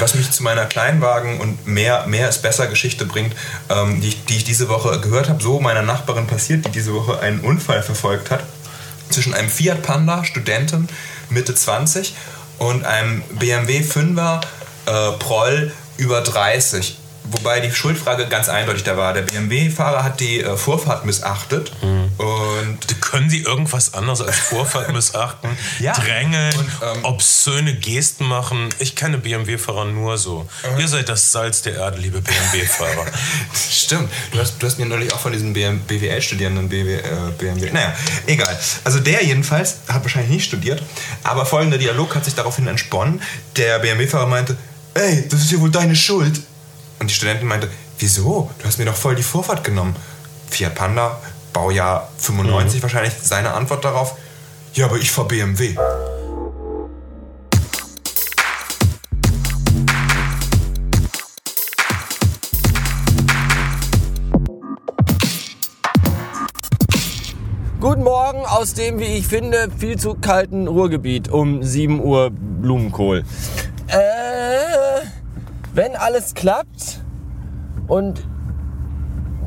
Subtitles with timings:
[0.00, 3.34] was mich zu meiner Kleinwagen und mehr, mehr ist besser Geschichte bringt,
[3.68, 6.94] ähm, die, ich, die ich diese Woche gehört habe, so meiner Nachbarin passiert, die diese
[6.94, 8.44] Woche einen Unfall verfolgt hat.
[9.10, 10.88] Zwischen einem Fiat Panda, Studentin,
[11.30, 12.14] Mitte 20,
[12.58, 14.40] und einem BMW 5er
[14.86, 16.98] äh, Proll über 30.
[17.30, 19.12] Wobei die Schuldfrage ganz eindeutig da war.
[19.12, 21.72] Der BMW-Fahrer hat die äh, Vorfahrt missachtet.
[21.82, 22.10] Mhm.
[22.16, 25.48] Und Können Sie irgendwas anderes als Vorfahrt missachten?
[25.78, 25.94] ja.
[25.94, 28.68] Drängeln, und, ähm, obszöne Gesten machen.
[28.80, 30.46] Ich kenne BMW-Fahrer nur so.
[30.74, 30.80] Mhm.
[30.80, 33.06] Ihr seid das Salz der Erde, liebe BMW-Fahrer.
[33.70, 34.10] Stimmt.
[34.30, 37.02] Du hast, du hast mir neulich auch von diesen BWL-Studierenden BW, äh,
[37.38, 37.70] BMW.
[37.70, 37.94] Naja,
[38.26, 38.58] egal.
[38.84, 40.82] Also der jedenfalls hat wahrscheinlich nicht studiert.
[41.22, 43.22] Aber folgender Dialog hat sich daraufhin entsponnen.
[43.56, 44.54] Der BMW-Fahrer meinte,
[44.92, 46.40] ey, das ist ja wohl deine Schuld.
[46.98, 48.50] Und die Studentin meinte, wieso?
[48.58, 49.96] Du hast mir doch voll die Vorfahrt genommen.
[50.50, 51.18] Fiat Panda,
[51.52, 52.82] Baujahr 95 mhm.
[52.82, 53.14] wahrscheinlich.
[53.22, 54.16] Seine Antwort darauf,
[54.74, 55.76] ja, aber ich fahr BMW.
[67.80, 73.24] Guten Morgen aus dem, wie ich finde, viel zu kalten Ruhrgebiet um 7 Uhr Blumenkohl.
[73.86, 75.06] Äh,
[75.72, 77.02] wenn alles klappt
[77.86, 78.26] und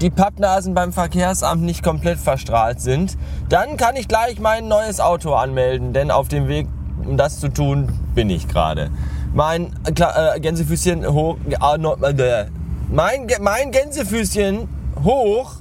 [0.01, 3.17] die Pappnasen beim Verkehrsamt nicht komplett verstrahlt sind,
[3.49, 6.67] dann kann ich gleich mein neues Auto anmelden, denn auf dem Weg,
[7.05, 8.89] um das zu tun, bin ich gerade.
[9.33, 12.45] Mein äh, Gänsefüßchen hoch, äh,
[12.89, 14.67] mein, mein Gänsefüßchen
[15.03, 15.53] hoch,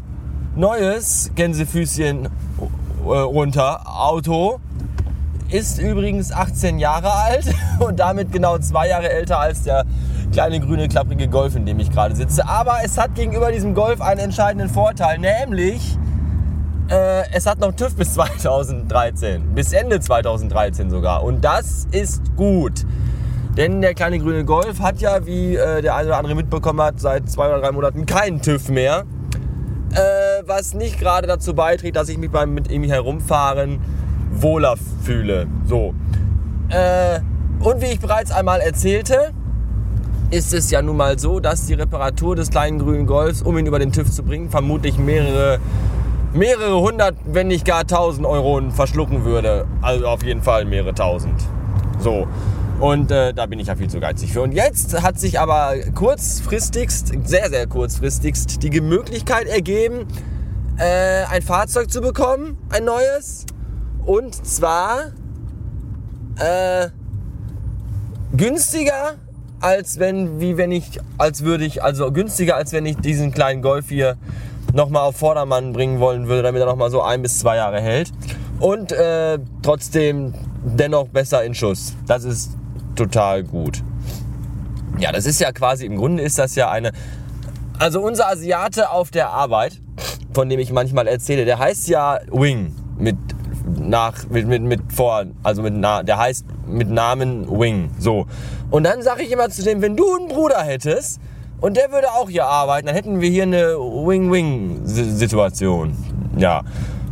[0.56, 4.58] neues Gänsefüßchen äh, runter, Auto,
[5.50, 7.44] ist übrigens 18 Jahre alt
[7.78, 9.84] und damit genau zwei Jahre älter als der
[10.32, 12.48] kleine grüne klapprige Golf, in dem ich gerade sitze.
[12.48, 15.98] Aber es hat gegenüber diesem Golf einen entscheidenden Vorteil, nämlich
[16.88, 21.22] äh, es hat noch TÜV bis 2013, bis Ende 2013 sogar.
[21.22, 22.84] Und das ist gut.
[23.56, 27.00] Denn der kleine grüne Golf hat ja, wie äh, der eine oder andere mitbekommen hat,
[27.00, 29.04] seit zwei oder drei Monaten keinen TÜV mehr.
[29.92, 29.98] Äh,
[30.46, 33.80] was nicht gerade dazu beiträgt, dass ich mich beim mit ihm herumfahren
[34.30, 35.48] wohler fühle.
[35.66, 35.94] So.
[36.68, 37.20] Äh,
[37.58, 39.32] und wie ich bereits einmal erzählte,
[40.30, 43.66] ist es ja nun mal so, dass die Reparatur des kleinen grünen Golfs, um ihn
[43.66, 45.58] über den TÜV zu bringen, vermutlich mehrere,
[46.32, 49.66] mehrere hundert, wenn nicht gar tausend Euro verschlucken würde.
[49.82, 51.40] Also auf jeden Fall mehrere tausend.
[51.98, 52.28] So.
[52.78, 54.40] Und äh, da bin ich ja viel zu geizig für.
[54.40, 60.06] Und jetzt hat sich aber kurzfristigst, sehr, sehr kurzfristigst, die Möglichkeit ergeben,
[60.78, 63.44] äh, ein Fahrzeug zu bekommen, ein neues.
[64.06, 65.12] Und zwar
[66.36, 66.88] äh,
[68.34, 69.16] günstiger
[69.60, 73.62] als wenn, wie wenn ich, als würde ich, also günstiger als wenn ich diesen kleinen
[73.62, 74.16] Golf hier
[74.72, 78.10] nochmal auf Vordermann bringen wollen würde, damit er nochmal so ein bis zwei Jahre hält.
[78.58, 80.34] Und äh, trotzdem
[80.64, 81.94] dennoch besser in Schuss.
[82.06, 82.56] Das ist
[82.94, 83.82] total gut.
[84.98, 86.92] Ja, das ist ja quasi, im Grunde ist das ja eine,
[87.78, 89.80] also unser Asiate auf der Arbeit,
[90.34, 93.16] von dem ich manchmal erzähle, der heißt ja Wing mit
[93.90, 97.90] nach mit, mit, mit vor, also mit der heißt mit Namen Wing.
[97.98, 98.26] So.
[98.70, 101.20] Und dann sage ich immer zu dem, wenn du einen Bruder hättest
[101.60, 105.94] und der würde auch hier arbeiten, dann hätten wir hier eine Wing-Wing-Situation.
[106.38, 106.62] Ja.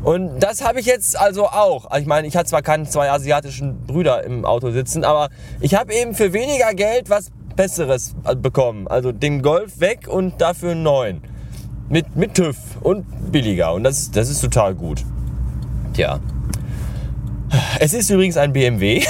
[0.03, 1.95] Und das habe ich jetzt also auch.
[1.99, 5.29] Ich meine, ich hatte zwar keine zwei asiatischen Brüder im Auto sitzen, aber
[5.61, 8.89] ich habe eben für weniger Geld was Besseres bekommen.
[8.89, 11.21] Also den Golf weg und dafür einen neuen.
[11.91, 13.75] Mit, mit TÜV und billiger.
[13.75, 15.05] Und das, das ist total gut.
[15.95, 16.21] Tja.
[17.81, 19.03] Es ist übrigens ein BMW.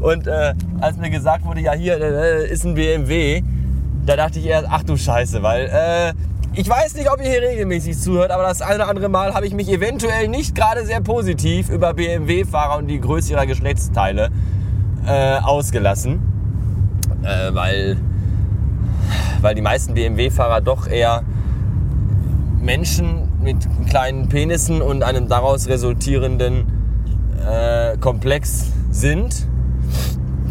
[0.00, 3.42] und äh, als mir gesagt wurde, ja hier äh, ist ein BMW,
[4.06, 6.12] da dachte ich erst, ach du Scheiße, weil äh,
[6.54, 9.46] ich weiß nicht, ob ihr hier regelmäßig zuhört, aber das eine oder andere Mal habe
[9.46, 14.30] ich mich eventuell nicht gerade sehr positiv über BMW-Fahrer und die Größe ihrer Geschlechtsteile
[15.06, 16.20] äh, ausgelassen,
[17.22, 17.98] äh, weil,
[19.40, 21.22] weil die meisten BMW-Fahrer doch eher
[22.60, 23.56] Menschen mit
[23.88, 26.66] kleinen Penissen und einem daraus resultierenden
[27.46, 29.46] äh, Komplex sind,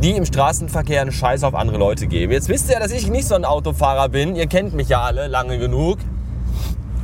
[0.01, 2.31] die im Straßenverkehr einen Scheiß auf andere Leute geben.
[2.31, 4.35] Jetzt wisst ihr ja, dass ich nicht so ein Autofahrer bin.
[4.35, 5.97] Ihr kennt mich ja alle lange genug.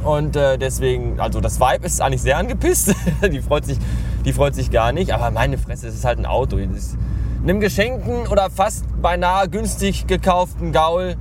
[0.04, 2.94] Und äh, deswegen, also das Vibe ist eigentlich sehr angepisst.
[3.31, 3.77] die, freut sich,
[4.25, 5.13] die freut sich gar nicht.
[5.13, 6.57] Aber meine Fresse, es ist halt ein Auto.
[6.57, 6.98] Das,
[7.42, 11.16] einem geschenkten oder fast beinahe günstig gekauften Gaul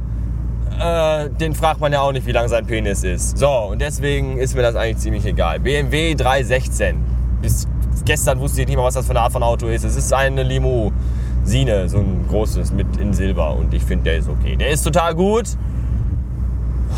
[0.80, 3.38] äh, den fragt man ja auch nicht, wie lang sein Penis ist.
[3.38, 5.60] So, und deswegen ist mir das eigentlich ziemlich egal.
[5.60, 6.96] BMW 316.
[7.40, 7.66] Bis
[8.04, 9.84] gestern wusste ich nicht mal, was das für eine Art von Auto ist.
[9.84, 13.54] Es ist eine Limousine, so ein großes mit in Silber.
[13.56, 14.56] Und ich finde, der ist okay.
[14.56, 15.48] Der ist total gut.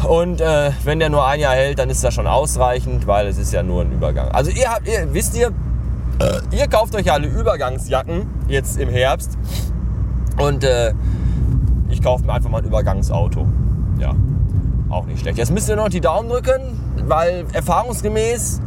[0.08, 3.38] Und äh, wenn der nur ein Jahr hält, dann ist das schon ausreichend, weil es
[3.38, 4.28] ist ja nur ein Übergang.
[4.28, 5.52] Also ihr habt, ihr, wisst ihr,
[6.18, 9.38] äh, ihr kauft euch alle Übergangsjacken jetzt im Herbst
[10.38, 10.92] Und äh,
[11.90, 13.46] ich kaufe mir einfach mal ein Übergangsauto.
[14.04, 14.14] Ja,
[14.90, 15.38] auch nicht schlecht.
[15.38, 16.78] Jetzt müsst ihr noch die Daumen drücken,
[17.08, 18.60] weil erfahrungsgemäß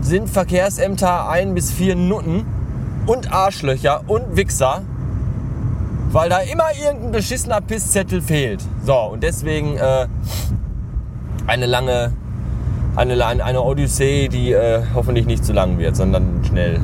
[0.00, 2.46] sind Verkehrsämter ein bis vier Nutten
[3.06, 4.80] und Arschlöcher und Wichser,
[6.10, 8.64] weil da immer irgendein beschissener Pisszettel fehlt.
[8.86, 10.06] So, und deswegen äh,
[11.46, 12.14] eine lange,
[12.96, 16.80] eine, eine Odyssee, die äh, hoffentlich nicht zu lang wird, sondern schnell,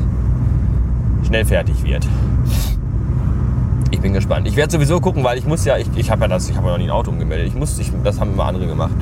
[1.27, 2.07] schnell fertig wird.
[4.09, 4.49] Bin gespannt.
[4.49, 6.69] Ich werde sowieso gucken, weil ich muss ja, ich, ich habe ja das, ich habe
[6.69, 7.49] ja noch nie ein Auto umgemeldet.
[7.49, 8.95] Ich muss, ich, das haben immer andere gemacht.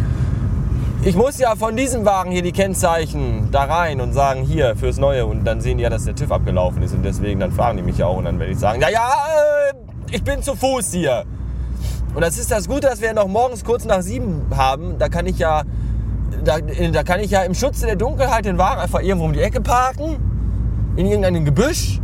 [1.05, 4.99] Ich muss ja von diesem Wagen hier die Kennzeichen da rein und sagen, hier fürs
[4.99, 5.25] Neue.
[5.25, 6.93] Und dann sehen die ja, dass der TÜV abgelaufen ist.
[6.93, 8.17] Und deswegen, dann fragen die mich ja auch.
[8.17, 9.13] Und dann werde ich sagen, ja, ja,
[9.71, 9.75] äh,
[10.11, 11.23] ich bin zu Fuß hier.
[12.13, 14.99] Und das ist das Gute, dass wir noch morgens kurz nach sieben haben.
[14.99, 15.63] Da kann ich ja,
[16.43, 19.41] da, da kann ich ja im Schutze der Dunkelheit den Wagen einfach irgendwo um die
[19.41, 20.17] Ecke parken.
[20.97, 22.01] In irgendeinem Gebüsch.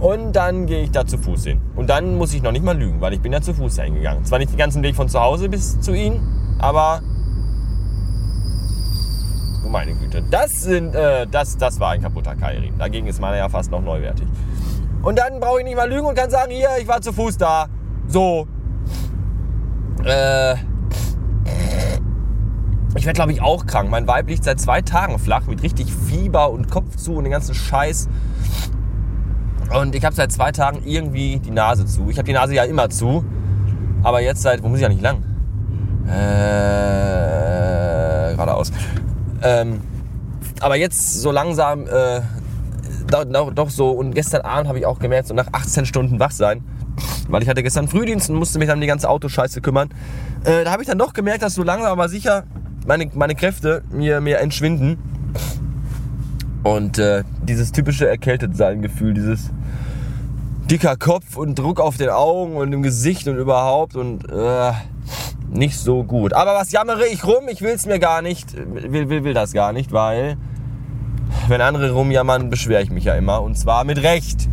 [0.00, 1.60] Und dann gehe ich da zu Fuß hin.
[1.74, 4.24] Und dann muss ich noch nicht mal lügen, weil ich bin ja zu Fuß hingegangen.
[4.24, 6.20] Zwar nicht den ganzen Weg von zu Hause bis zu Ihnen,
[6.58, 7.00] aber
[9.66, 10.22] Oh, meine Güte.
[10.30, 12.78] Das, sind, äh, das, das war ein kaputter Kairin.
[12.78, 14.28] Dagegen ist meiner ja fast noch neuwertig.
[15.02, 17.36] Und dann brauche ich nicht mal lügen und kann sagen, hier, ich war zu Fuß
[17.36, 17.66] da.
[18.06, 18.46] So.
[20.04, 20.54] Äh.
[22.94, 23.90] Ich werde, glaube ich, auch krank.
[23.90, 27.32] Mein Weib liegt seit zwei Tagen flach mit richtig Fieber und Kopf zu und den
[27.32, 28.08] ganzen Scheiß.
[29.74, 32.08] Und ich habe seit zwei Tagen irgendwie die Nase zu.
[32.10, 33.24] Ich habe die Nase ja immer zu.
[34.02, 35.24] Aber jetzt seit, wo muss ich ja nicht lang?
[36.06, 37.16] Äh,
[38.34, 38.70] geradeaus.
[39.42, 39.80] Ähm,
[40.60, 42.20] aber jetzt so langsam, äh,
[43.08, 46.30] doch, doch, so, und gestern Abend habe ich auch gemerkt, so nach 18 Stunden wach
[46.30, 46.62] sein,
[47.28, 49.88] weil ich hatte gestern Frühdienst und musste mich dann um die ganze Autoscheiße kümmern.
[50.44, 52.44] Äh, da habe ich dann doch gemerkt, dass so langsam aber sicher
[52.86, 54.98] meine, meine Kräfte mir, mir entschwinden.
[56.62, 59.50] Und äh, dieses typische Erkältetsein-Gefühl, dieses
[60.70, 64.72] dicker Kopf und Druck auf den Augen und im Gesicht und überhaupt und äh,
[65.48, 66.32] nicht so gut.
[66.32, 67.48] Aber was jammere ich rum?
[67.48, 70.36] Ich will es mir gar nicht, will, will, will das gar nicht, weil
[71.48, 74.48] wenn andere rumjammern, beschwere ich mich ja immer und zwar mit Recht.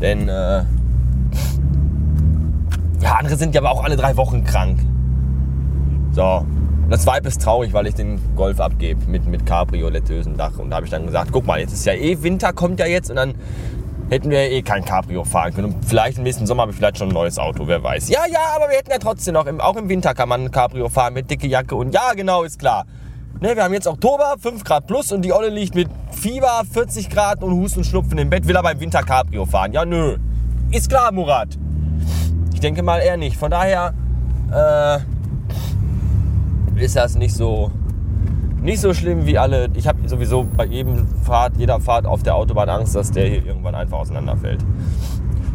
[0.00, 0.64] Denn äh,
[3.00, 4.80] ja, andere sind ja aber auch alle drei Wochen krank.
[6.12, 6.44] So,
[6.88, 10.58] das Vibe ist traurig, weil ich den Golf abgebe mit, mit Cabrioletösen Dach.
[10.58, 12.86] Und da habe ich dann gesagt, guck mal, jetzt ist ja eh Winter, kommt ja
[12.86, 13.34] jetzt und dann
[14.10, 15.72] hätten wir eh kein Cabrio fahren können.
[15.72, 18.08] Und vielleicht im nächsten Sommer habe ich vielleicht schon ein neues Auto, wer weiß.
[18.10, 20.50] Ja, ja, aber wir hätten ja trotzdem noch, im, auch im Winter kann man ein
[20.50, 22.84] Cabrio fahren mit dicke Jacke und ja, genau, ist klar.
[23.40, 27.08] Ne, wir haben jetzt Oktober, 5 Grad plus und die Olle liegt mit Fieber, 40
[27.08, 29.72] Grad und Husten und Schnupfen im Bett, will aber im Winter Cabrio fahren.
[29.72, 30.18] Ja, nö.
[30.70, 31.56] Ist klar, Murat.
[32.52, 33.36] Ich denke mal eher nicht.
[33.36, 33.94] Von daher
[34.52, 34.98] äh,
[36.84, 37.70] ist das nicht so
[38.62, 39.68] nicht so schlimm wie alle.
[39.74, 43.44] Ich habe sowieso bei jedem Fahrt, jeder Fahrt auf der Autobahn Angst, dass der hier
[43.44, 44.64] irgendwann einfach auseinanderfällt.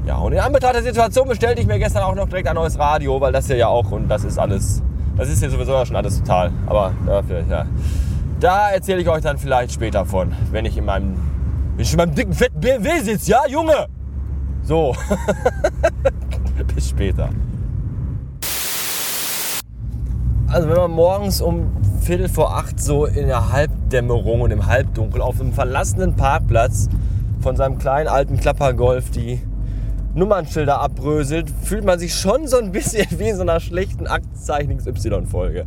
[0.06, 2.78] Ja, und in Anbetracht der Situation bestellte ich mir gestern auch noch direkt ein neues
[2.78, 4.84] Radio, weil das hier ja auch, und das ist alles,
[5.18, 6.52] das ist hier sowieso ja schon alles total.
[6.68, 7.66] Aber dafür, ja.
[8.40, 11.16] Da erzähle ich euch dann vielleicht später von, wenn ich in meinem,
[11.76, 13.88] wenn ich in meinem dicken, fetten BMW sitze, ja, Junge?
[14.62, 14.96] So.
[16.76, 17.30] Bis später.
[20.48, 21.72] Also wenn man morgens um
[22.06, 26.88] Viertel vor acht so in der Halbdämmerung und im Halbdunkel auf einem verlassenen Parkplatz
[27.42, 29.42] von seinem kleinen alten Klappergolf die
[30.14, 34.78] Nummernschilder abbröselt, fühlt man sich schon so ein bisschen wie in so einer schlechten Aktzeichen
[34.78, 35.66] XY-Folge.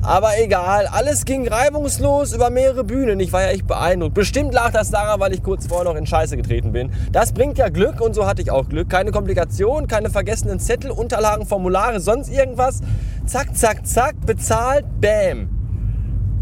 [0.00, 3.20] Aber egal, alles ging reibungslos über mehrere Bühnen.
[3.20, 4.14] Ich war ja echt beeindruckt.
[4.14, 6.92] Bestimmt lag das daran, weil ich kurz vorher noch in Scheiße getreten bin.
[7.12, 8.88] Das bringt ja Glück und so hatte ich auch Glück.
[8.88, 12.80] Keine Komplikationen, keine vergessenen Zettel, Unterlagen, Formulare, sonst irgendwas.
[13.26, 15.53] Zack, zack, zack, bezahlt, bam.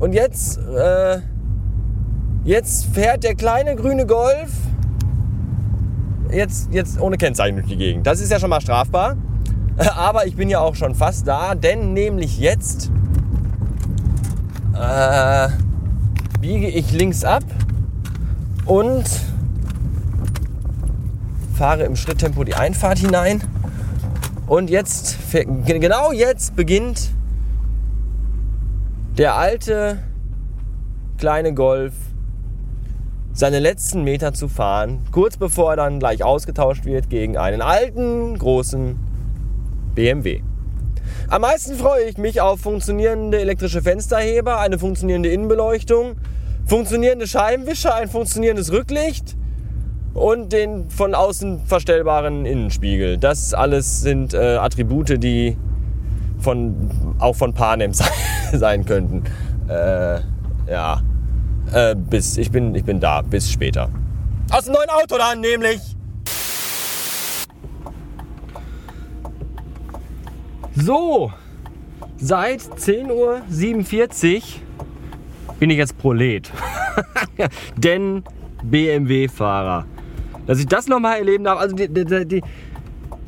[0.03, 1.21] Und jetzt, äh,
[2.43, 4.51] jetzt fährt der kleine grüne Golf
[6.33, 8.05] jetzt, jetzt ohne Kennzeichen durch die Gegend.
[8.05, 9.17] Das ist ja schon mal strafbar.
[9.77, 12.91] Aber ich bin ja auch schon fast da, denn nämlich jetzt
[14.75, 15.49] äh,
[16.41, 17.45] biege ich links ab
[18.67, 19.05] und
[21.55, 23.41] fahre im Schritttempo die Einfahrt hinein.
[24.49, 25.17] Und jetzt,
[25.65, 27.13] genau jetzt beginnt
[29.19, 29.99] der alte
[31.19, 31.93] kleine Golf
[33.35, 38.39] seine letzten Meter zu fahren, kurz bevor er dann gleich ausgetauscht wird gegen einen alten,
[38.39, 38.99] großen
[39.95, 40.43] BMW.
[41.29, 46.17] Am meisten freue ich mich auf funktionierende elektrische Fensterheber, eine funktionierende Innenbeleuchtung,
[46.67, 49.37] funktionierende Scheibenwischer, ein funktionierendes Rücklicht
[50.15, 53.19] und den von außen verstellbaren Innenspiegel.
[53.19, 55.57] Das alles sind äh, Attribute, die
[56.43, 57.93] von, auch von Panem
[58.53, 59.25] sein könnten.
[59.69, 60.21] Äh,
[60.71, 61.01] ja.
[61.73, 63.23] Äh, bis, ich bin, ich bin da.
[63.23, 63.89] Bis später.
[64.51, 65.81] Aus dem neuen Auto dann nämlich.
[70.75, 71.33] So,
[72.17, 74.43] seit 10.47 Uhr
[75.59, 76.51] bin ich jetzt Prolet.
[77.77, 78.25] Denn
[78.63, 79.87] BMW-Fahrer.
[80.47, 82.43] Dass ich das nochmal erleben darf, also die, die, die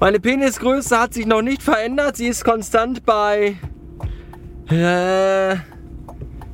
[0.01, 2.17] meine Penisgröße hat sich noch nicht verändert.
[2.17, 3.57] Sie ist konstant bei.
[4.69, 5.57] Äh,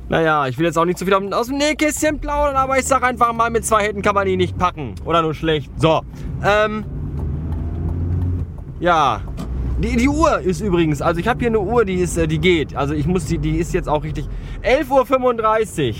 [0.09, 3.03] naja, ich will jetzt auch nicht zu viel aus dem Nähkästchen plaudern, aber ich sag
[3.03, 4.95] einfach mal, mit zwei Händen kann man die nicht packen.
[5.05, 5.71] Oder nur schlecht.
[5.77, 6.01] So.
[6.43, 6.85] Ähm.
[8.79, 9.21] Ja.
[9.79, 12.39] Die, die Uhr ist übrigens, also ich habe hier eine Uhr, die ist, äh, die
[12.39, 12.75] geht.
[12.75, 14.27] Also ich muss die, die ist jetzt auch richtig.
[14.63, 15.95] 11.35 Uhr.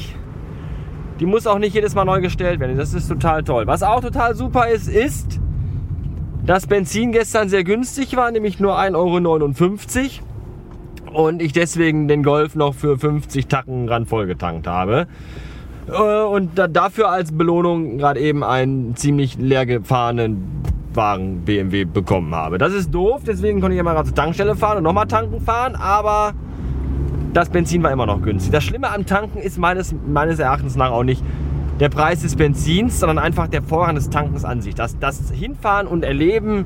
[1.19, 2.77] Die muss auch nicht jedes Mal neu gestellt werden.
[2.77, 3.65] Das ist total toll.
[3.65, 5.39] Was auch total super ist, ist,
[6.45, 10.19] dass Benzin gestern sehr günstig war, nämlich nur 1,59
[11.05, 11.23] Euro.
[11.25, 15.07] Und ich deswegen den Golf noch für 50 Tacken ran vollgetankt habe.
[15.87, 20.61] Äh, und dafür als Belohnung gerade eben einen ziemlich leer gefahrenen
[20.93, 22.57] Wagen BMW bekommen habe.
[22.57, 25.75] Das ist doof, deswegen konnte ich ja mal zur Tankstelle fahren und nochmal tanken fahren,
[25.75, 26.33] aber
[27.33, 28.51] das Benzin war immer noch günstig.
[28.51, 31.23] Das Schlimme am Tanken ist meines, meines Erachtens nach auch nicht
[31.81, 34.75] der Preis des Benzins, sondern einfach der Vorrang des Tankens an sich.
[34.75, 36.65] Das, das Hinfahren und Erleben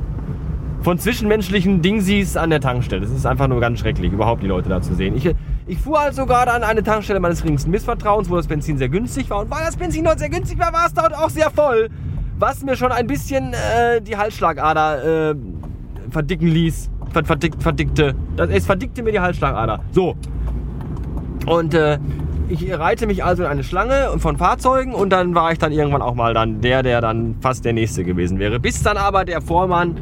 [0.82, 3.02] von zwischenmenschlichen Dingsies an der Tankstelle.
[3.02, 5.16] Das ist einfach nur ganz schrecklich, überhaupt die Leute da zu sehen.
[5.16, 5.34] Ich,
[5.68, 9.30] ich fuhr also gerade an eine Tankstelle meines geringsten Missvertrauens, wo das Benzin sehr günstig
[9.30, 9.40] war.
[9.40, 11.90] Und weil das Benzin dort sehr günstig war, war es dort auch sehr voll.
[12.38, 15.36] Was mir schon ein bisschen äh, die Halsschlagader äh,
[16.10, 16.92] verdicken ließ.
[17.14, 18.16] Verdick, verdickte.
[18.36, 19.80] Das, es verdickte mir die Halsschlagader.
[19.92, 20.18] So,
[21.46, 22.00] und äh,
[22.50, 26.02] ich reite mich also in eine Schlange von Fahrzeugen und dann war ich dann irgendwann
[26.02, 28.60] auch mal dann der, der dann fast der Nächste gewesen wäre.
[28.60, 29.98] Bis dann aber der Vormann,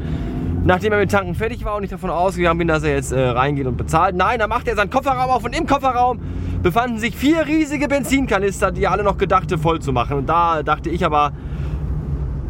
[0.64, 3.20] nachdem er mit Tanken fertig war und ich davon ausgegangen bin, dass er jetzt äh,
[3.20, 6.20] reingeht und bezahlt, nein, dann macht er seinen Kofferraum auf und im Kofferraum
[6.62, 10.18] befanden sich vier riesige Benzinkanister, die alle noch gedachte voll zu machen.
[10.18, 11.32] Und da dachte ich aber,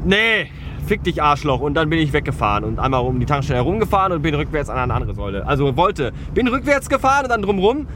[0.04, 0.48] nee,
[0.86, 1.60] fick dich Arschloch.
[1.60, 4.78] Und dann bin ich weggefahren und einmal um die Tankstelle herumgefahren und bin rückwärts an
[4.78, 5.46] eine andere Säule.
[5.46, 7.86] Also wollte, bin rückwärts gefahren und dann drumrum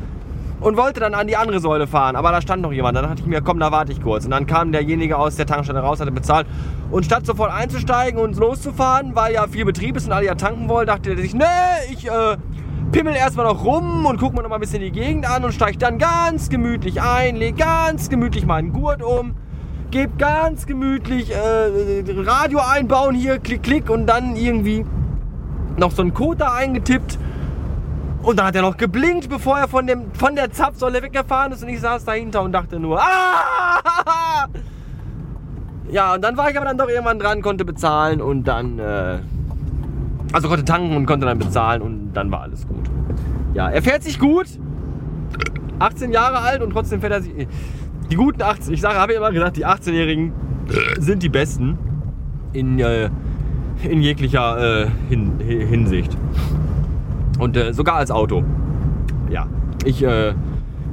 [0.61, 2.17] und wollte dann an die andere Säule fahren.
[2.17, 2.97] Aber da stand noch jemand.
[2.97, 4.25] Dann dachte ich mir, komm, da warte ich kurz.
[4.25, 6.47] Und dann kam derjenige aus der Tankstelle raus, hatte bezahlt.
[6.91, 10.69] Und statt sofort einzusteigen und loszufahren, weil ja viel Betrieb ist und alle ja tanken
[10.69, 11.45] wollen, dachte er sich, nee,
[11.93, 12.37] ich äh,
[12.91, 15.53] pimmel erstmal noch rum und guck mir noch mal ein bisschen die Gegend an und
[15.53, 19.35] steige dann ganz gemütlich ein, leg ganz gemütlich meinen Gurt um,
[19.91, 24.87] geb ganz gemütlich äh, Radio einbauen hier, klick, klick und dann irgendwie
[25.77, 27.19] noch so einen Code da eingetippt
[28.29, 31.63] und dann hat er noch geblinkt, bevor er von, dem, von der Zapfsäule weggefahren ist.
[31.63, 34.47] Und ich saß dahinter und dachte nur, ah!
[35.91, 39.21] Ja, und dann war ich aber dann doch irgendwann dran, konnte bezahlen und dann, äh,
[40.35, 42.91] also konnte tanken und konnte dann bezahlen und dann war alles gut.
[43.55, 44.47] Ja, er fährt sich gut.
[45.79, 47.33] 18 Jahre alt und trotzdem fährt er sich.
[48.11, 50.35] Die guten 18, ich sage, habe ja immer gesagt, die 18-Jährigen
[50.99, 51.79] sind die besten
[52.53, 53.09] in, äh,
[53.85, 56.15] in jeglicher äh, hin, Hinsicht.
[57.39, 58.45] Und äh, sogar als Auto.
[59.31, 59.47] Ja,
[59.85, 60.35] ich, äh,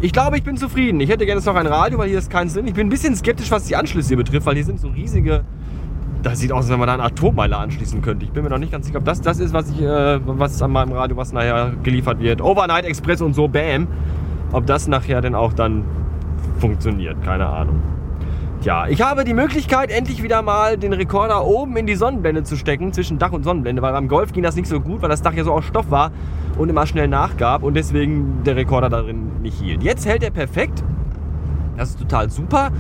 [0.02, 1.00] ich glaube, ich bin zufrieden.
[1.00, 2.68] Ich hätte gerne noch ein Radio, weil hier ist kein Sinn.
[2.68, 5.44] Ich bin ein bisschen skeptisch, was die Anschlüsse hier betrifft, weil hier sind so riesige.
[6.22, 8.26] Das sieht aus, als wenn man da einen Atommeiler anschließen könnte.
[8.26, 10.62] Ich bin mir noch nicht ganz sicher, ob das das ist, was ich, äh, was
[10.62, 12.42] an meinem Radio, was nachher geliefert wird.
[12.42, 13.88] Overnight Express und so, bam.
[14.52, 15.84] Ob das nachher denn auch dann
[16.60, 17.82] funktioniert, keine Ahnung.
[18.66, 22.56] Ja, ich habe die Möglichkeit, endlich wieder mal den Rekorder oben in die Sonnenblende zu
[22.56, 25.22] stecken, zwischen Dach und Sonnenblende, weil beim Golf ging das nicht so gut, weil das
[25.22, 26.12] Dach ja so aus Stoff war
[26.58, 29.84] und immer schnell nachgab und deswegen der Rekorder darin nicht hielt.
[29.84, 30.84] Jetzt hält er perfekt.
[31.78, 32.72] Das ist total super.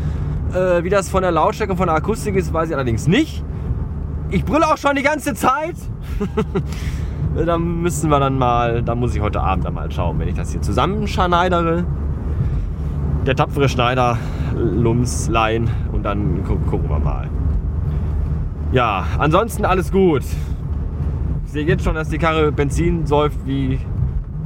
[0.56, 3.44] Äh, wie das von der Lautstärke und von der Akustik ist, weiß ich allerdings nicht.
[4.32, 5.76] Ich brülle auch schon die ganze Zeit.
[7.46, 10.36] da müssen wir dann mal, da muss ich heute Abend dann mal schauen, wenn ich
[10.36, 11.86] das hier zusammenschneidere.
[13.28, 14.18] Der tapfere Schneider
[14.56, 17.30] Lums leihen und dann gu gucken wir mal.
[18.72, 20.24] Ja, ansonsten alles gut.
[21.46, 23.80] Ich sehe jetzt schon, dass die Karre Benzin säuft wie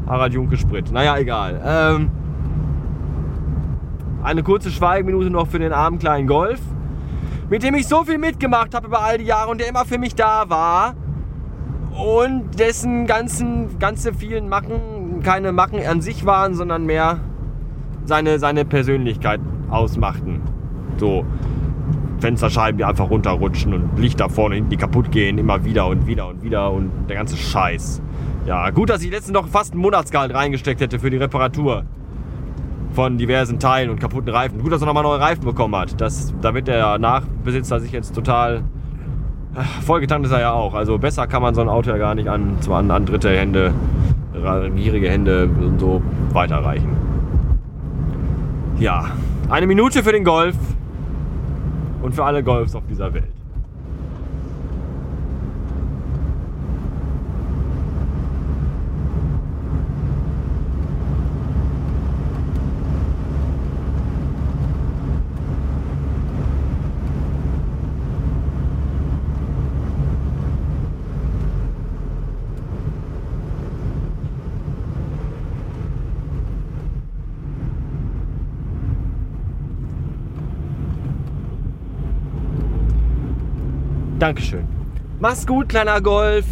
[0.08, 0.92] Harald Junke Sprit.
[0.92, 1.62] Naja, egal.
[1.63, 2.12] Ähm,
[4.24, 6.60] eine kurze Schweigeminute noch für den armen kleinen Golf,
[7.50, 9.98] mit dem ich so viel mitgemacht habe über all die Jahre und der immer für
[9.98, 10.96] mich da war.
[11.92, 17.20] Und dessen ganzen, ganze vielen Macken keine Macken an sich waren, sondern mehr
[18.06, 19.39] seine, seine Persönlichkeit
[19.70, 20.42] ausmachten.
[20.98, 21.26] So
[22.20, 26.28] Fensterscheiben, die einfach runterrutschen und Lichter vorne hinten, die kaputt gehen, immer wieder und wieder
[26.28, 28.02] und wieder und der ganze Scheiß.
[28.46, 31.84] Ja, gut, dass ich letztens noch fast einen Monatsgehalt reingesteckt hätte für die Reparatur
[32.94, 34.62] von diversen Teilen und kaputten Reifen.
[34.62, 36.00] Gut, dass er nochmal neue Reifen bekommen hat.
[36.02, 38.64] Das, damit der Nachbesitzer sich jetzt total
[39.56, 40.74] äh, vollgetankt ist er ja auch.
[40.74, 43.30] Also besser kann man so ein Auto ja gar nicht an, zwar an, an dritte
[43.30, 43.74] Hände,
[44.76, 46.02] gierige Hände und so
[46.34, 46.90] weiterreichen.
[48.80, 49.08] Ja,
[49.50, 50.56] eine Minute für den Golf
[52.01, 53.38] und für alle Golfs auf dieser Welt.
[84.20, 84.68] Dankeschön.
[85.22, 86.46] Mach's gut, kleiner Golf.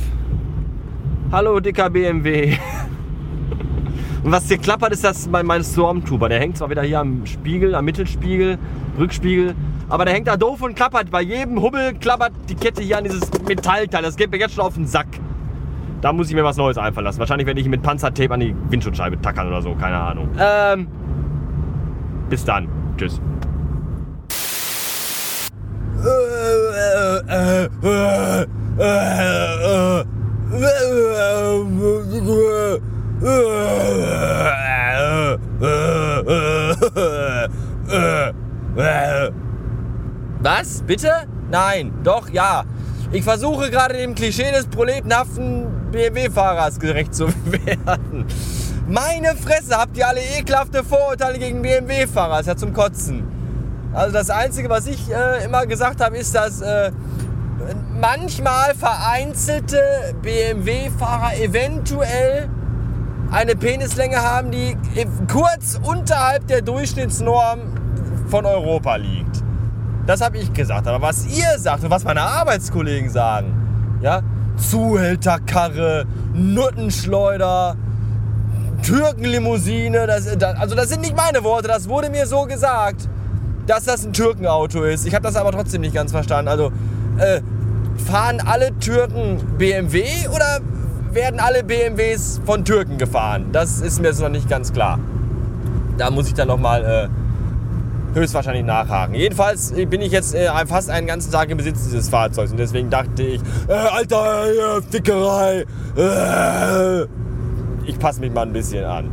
[1.32, 2.58] Hallo, dicker BMW.
[4.24, 6.30] Und was hier klappert, ist das mein, mein Stormtrooper.
[6.30, 8.58] Der hängt zwar wieder hier am Spiegel, am Mittelspiegel,
[8.98, 9.54] Rückspiegel,
[9.90, 11.12] aber der hängt da doof und klappert.
[11.12, 14.02] Bei jedem Hubbel klappert die Kette hier an dieses Metallteil.
[14.02, 15.08] Das geht mir jetzt schon auf den Sack.
[16.02, 17.20] Da muss ich mir was Neues einfallen lassen.
[17.20, 20.30] Wahrscheinlich werde ich mit Panzertape an die Windschutzscheibe tackern oder so, keine Ahnung.
[20.40, 20.88] Ähm,
[22.30, 22.68] bis dann.
[22.98, 23.20] Tschüss.
[40.40, 40.82] Was?
[40.84, 41.12] Bitte?
[41.50, 41.94] Nein.
[42.04, 42.64] Doch, ja.
[43.12, 48.26] Ich versuche gerade dem Klischee des proletenhaften BMW-Fahrers gerecht zu werden.
[48.88, 52.40] Meine Fresse, habt ihr alle ekelhafte Vorurteile gegen BMW-Fahrer?
[52.42, 53.24] Ist ja zum Kotzen.
[53.94, 56.92] Also das Einzige, was ich äh, immer gesagt habe, ist, dass äh,
[58.00, 59.80] manchmal vereinzelte
[60.22, 62.50] BMW-Fahrer eventuell
[63.32, 64.78] eine Penislänge haben, die
[65.32, 67.60] kurz unterhalb der Durchschnittsnorm
[68.28, 69.44] von Europa liegt.
[70.06, 70.88] Das habe ich gesagt.
[70.88, 74.22] Aber was ihr sagt und was meine Arbeitskollegen sagen, ja,
[74.56, 77.76] Zuhälterkarre, Nuttenschleuder,
[78.84, 83.10] Türkenlimousine, das, das, also das sind nicht meine Worte, das wurde mir so gesagt,
[83.66, 85.06] dass das ein Türkenauto ist.
[85.06, 86.48] Ich habe das aber trotzdem nicht ganz verstanden.
[86.48, 86.72] Also
[87.20, 87.42] äh,
[88.06, 90.60] fahren alle Türken BMW oder
[91.12, 93.48] werden alle BMWs von Türken gefahren?
[93.52, 95.00] Das ist mir jetzt noch nicht ganz klar.
[95.98, 97.10] Da muss ich dann nochmal
[98.14, 99.16] äh, höchstwahrscheinlich nachhaken.
[99.16, 102.90] Jedenfalls bin ich jetzt äh, fast einen ganzen Tag im Besitz dieses Fahrzeugs und deswegen
[102.90, 105.66] dachte ich, äh, Alter, äh, Fickerei,
[105.98, 107.04] äh,
[107.86, 109.10] ich passe mich mal ein bisschen an.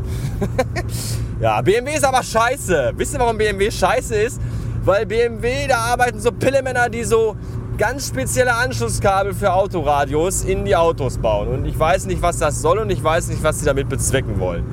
[1.40, 2.92] ja, BMW ist aber scheiße.
[2.96, 4.40] Wisst ihr, warum BMW scheiße ist?
[4.84, 7.36] Weil BMW, da arbeiten so Pillemänner, die so
[7.76, 11.48] ganz spezielle Anschlusskabel für Autoradios in die Autos bauen.
[11.48, 14.38] Und ich weiß nicht, was das soll und ich weiß nicht, was sie damit bezwecken
[14.38, 14.64] wollen.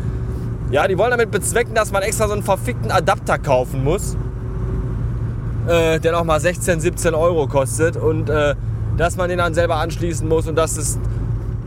[0.72, 4.16] Ja, die wollen damit bezwecken, dass man extra so einen verfickten Adapter kaufen muss,
[5.68, 8.56] äh, der nochmal 16, 17 Euro kostet und äh,
[8.98, 10.98] dass man den dann selber anschließen muss und dass es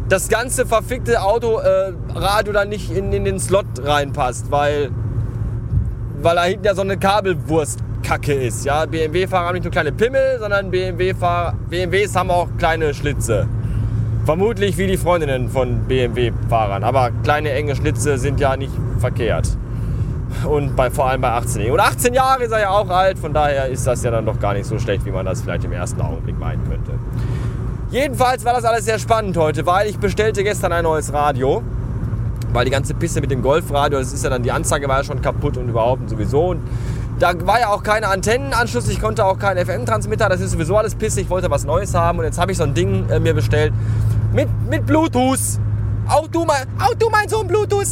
[0.08, 4.90] das ganze verfickte Autoradio äh, dann nicht in, in, den Slot reinpasst, weil,
[6.22, 6.98] weil da hinten ja so eine
[8.04, 8.64] Kabelwurstkacke ist.
[8.64, 8.86] Ja?
[8.86, 13.48] BMW-Fahrer haben nicht nur kleine Pimmel, sondern BMWs haben auch kleine Schlitze.
[14.24, 16.84] Vermutlich wie die Freundinnen von BMW-Fahrern.
[16.84, 19.48] Aber kleine enge Schlitze sind ja nicht verkehrt.
[20.48, 23.32] Und bei, vor allem bei 18 Und 18 Jahre ist er ja auch alt, von
[23.32, 25.72] daher ist das ja dann doch gar nicht so schlecht, wie man das vielleicht im
[25.72, 26.92] ersten Augenblick meinen könnte.
[27.90, 31.62] Jedenfalls war das alles sehr spannend heute, weil ich bestellte gestern ein neues Radio.
[32.52, 35.04] Weil die ganze Piste mit dem Golfradio, das ist ja dann, die Anzeige war ja
[35.04, 36.50] schon kaputt und überhaupt und sowieso.
[36.50, 36.60] Und
[37.18, 40.94] da war ja auch keine Antennenanschluss, ich konnte auch keinen FM-Transmitter, das ist sowieso alles
[40.94, 41.20] Pisse.
[41.20, 43.72] Ich wollte was Neues haben und jetzt habe ich so ein Ding äh, mir bestellt
[44.32, 45.38] mit, mit Bluetooth.
[46.08, 47.86] Auch du, mein, auch du, mein Sohn, Bluetooth.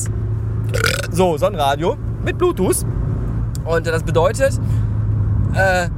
[1.10, 2.84] So, so ein Radio mit Bluetooth.
[3.64, 4.58] Und das bedeutet,
[5.54, 5.88] äh,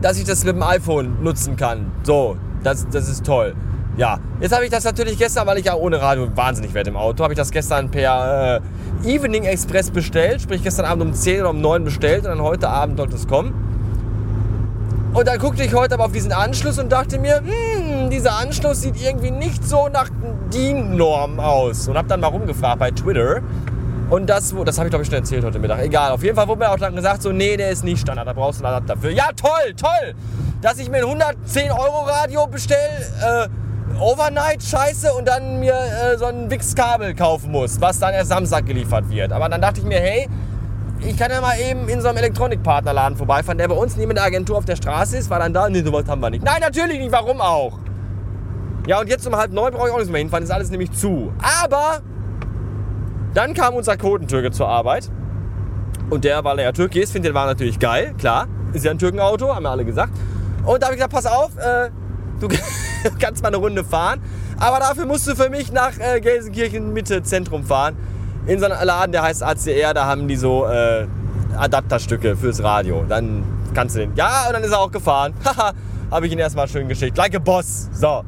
[0.00, 1.92] dass ich das mit dem iPhone nutzen kann.
[2.02, 3.54] So, das, das ist toll.
[3.96, 6.96] Ja, jetzt habe ich das natürlich gestern, weil ich ja ohne Radio wahnsinnig werde im
[6.96, 8.60] Auto, habe ich das gestern per äh,
[9.04, 10.42] Evening Express bestellt.
[10.42, 13.26] Sprich, gestern Abend um 10 oder um 9 bestellt und dann heute Abend sollte es
[13.26, 13.54] kommen.
[15.12, 18.82] Und dann guckte ich heute aber auf diesen Anschluss und dachte mir, hm, dieser Anschluss
[18.82, 20.08] sieht irgendwie nicht so nach
[20.52, 21.88] DIN-Norm aus.
[21.88, 23.40] Und habe dann mal rumgefragt bei Twitter.
[24.08, 25.82] Und das, das habe ich glaube ich schon erzählt heute Mittag.
[25.82, 28.26] Egal, auf jeden Fall wurde mir auch dann gesagt, so, nee, der ist nicht Standard,
[28.26, 29.10] da brauchst du einen Adapter für.
[29.10, 30.14] Ja, toll, toll!
[30.62, 32.78] Dass ich mir ein 110 Euro Radio bestelle,
[33.20, 33.48] äh,
[33.98, 39.08] Overnight-Scheiße und dann mir äh, so ein Wix-Kabel kaufen muss, was dann erst Samstag geliefert
[39.10, 39.32] wird.
[39.32, 40.28] Aber dann dachte ich mir, hey,
[41.00, 44.24] ich kann ja mal eben in so einem Elektronikpartnerladen vorbeifahren, der bei uns neben der
[44.24, 46.44] Agentur auf der Straße ist, war dann da, nee, sowas haben wir nicht.
[46.44, 47.78] Nein, natürlich nicht, warum auch?
[48.86, 50.92] Ja, und jetzt um halb neun brauche ich auch nicht mehr hinfahren, ist alles nämlich
[50.92, 51.32] zu.
[51.62, 52.00] Aber
[53.34, 55.10] dann kam unser Quotentürke zur Arbeit.
[56.10, 58.48] Und der, weil er ja Türke ist, findet den Wagen natürlich geil, klar.
[58.72, 60.12] Ist ja ein Türkenauto, haben wir alle gesagt.
[60.64, 61.90] Und da habe ich gesagt, pass auf, äh,
[62.40, 62.48] du
[63.20, 64.20] kannst mal eine Runde fahren.
[64.58, 67.96] Aber dafür musst du für mich nach äh, Gelsenkirchen Mitte Zentrum fahren
[68.46, 71.06] in so einem Laden, der heißt ACR, da haben die so äh,
[71.56, 73.04] Adapterstücke fürs Radio.
[73.08, 74.14] Dann kannst du den.
[74.16, 75.34] Ja, und dann ist er auch gefahren.
[75.44, 75.72] Haha,
[76.10, 77.16] habe ich ihn erstmal schön geschickt.
[77.16, 77.88] Like a Boss.
[77.92, 78.24] So.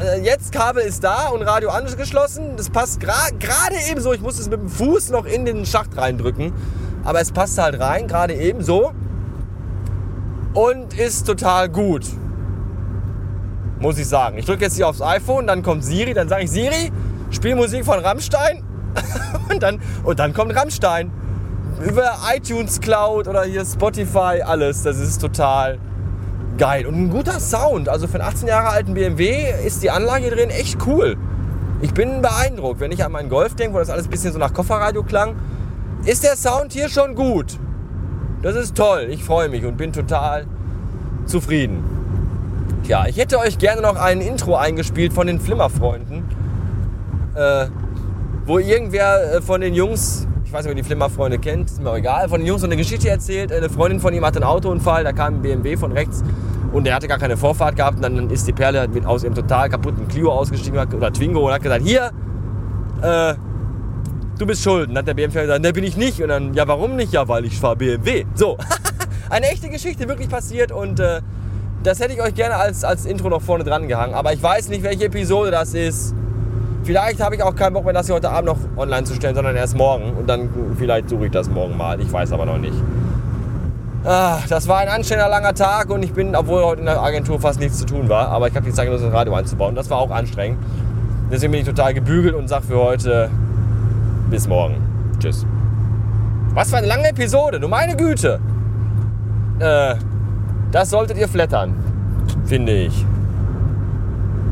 [0.00, 2.56] Äh, jetzt Kabel ist da und Radio angeschlossen.
[2.56, 4.12] Das passt gerade eben so.
[4.12, 6.52] Ich muss es mit dem Fuß noch in den Schacht reindrücken.
[7.04, 8.92] Aber es passt halt rein, gerade eben so.
[10.52, 12.04] Und ist total gut.
[13.80, 14.38] Muss ich sagen.
[14.38, 16.90] Ich drücke jetzt hier aufs iPhone, dann kommt Siri, dann sage ich Siri,
[17.30, 18.62] spiel Musik von Rammstein
[19.50, 21.10] und, dann, und dann kommt Rammstein.
[21.86, 24.82] Über iTunes Cloud oder hier Spotify, alles.
[24.82, 25.78] Das ist total
[26.56, 26.86] geil.
[26.86, 27.88] Und ein guter Sound.
[27.88, 31.16] Also für einen 18 Jahre alten BMW ist die Anlage drin echt cool.
[31.80, 32.80] Ich bin beeindruckt.
[32.80, 35.36] Wenn ich an meinen Golf denke, wo das alles ein bisschen so nach Kofferradio klang,
[36.04, 37.58] ist der Sound hier schon gut.
[38.42, 39.06] Das ist toll.
[39.10, 40.46] Ich freue mich und bin total
[41.26, 41.97] zufrieden.
[42.88, 46.24] Ja, ich hätte euch gerne noch ein Intro eingespielt von den Flimmerfreunden,
[47.34, 47.66] äh,
[48.46, 51.82] wo irgendwer äh, von den Jungs, ich weiß nicht, ob ihr die Flimmerfreunde kennt, ist
[51.82, 53.52] mir auch egal, von den Jungs so eine Geschichte erzählt.
[53.52, 56.24] Eine Freundin von ihm hatte einen Autounfall, da kam ein BMW von rechts
[56.72, 57.96] und der hatte gar keine Vorfahrt gehabt.
[57.96, 61.52] Und dann ist die Perle mit aus ihrem total kaputten Clio ausgestiegen oder Twingo und
[61.52, 62.10] hat gesagt, hier,
[63.02, 63.34] äh,
[64.38, 64.88] du bist schuld.
[64.88, 66.22] Und dann hat der BMW gesagt, ne bin ich nicht.
[66.22, 67.12] Und dann, ja warum nicht?
[67.12, 68.24] Ja, weil ich fahre BMW.
[68.34, 68.56] So,
[69.28, 71.20] eine echte Geschichte, wirklich passiert und äh,
[71.82, 74.14] das hätte ich euch gerne als, als Intro noch vorne dran gehangen.
[74.14, 76.14] Aber ich weiß nicht, welche Episode das ist.
[76.84, 79.34] Vielleicht habe ich auch keinen Bock mehr, das hier heute Abend noch online zu stellen,
[79.34, 80.12] sondern erst morgen.
[80.14, 82.00] Und dann vielleicht suche ich das morgen mal.
[82.00, 82.76] Ich weiß aber noch nicht.
[84.04, 87.40] Ah, das war ein anstrengender langer Tag und ich bin, obwohl heute in der Agentur
[87.40, 89.74] fast nichts zu tun war, aber ich habe die Zeit genutzt, das Radio einzubauen.
[89.74, 90.58] Das war auch anstrengend.
[91.30, 93.28] Deswegen bin ich total gebügelt und sage für heute
[94.30, 94.76] bis morgen.
[95.18, 95.44] Tschüss.
[96.54, 98.40] Was für eine lange Episode, du meine Güte.
[99.58, 99.96] Äh,
[100.70, 101.74] das solltet ihr flattern,
[102.44, 103.04] finde ich.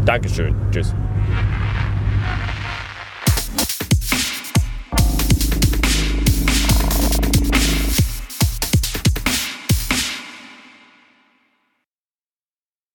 [0.05, 0.55] Dankeschön.
[0.71, 0.95] Tschüss.